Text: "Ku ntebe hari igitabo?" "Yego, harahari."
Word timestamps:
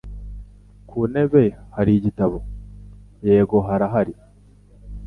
"Ku 0.87 0.97
ntebe 1.11 1.43
hari 1.75 1.91
igitabo?" 1.95 2.37
"Yego, 3.27 3.57
harahari." 3.67 4.13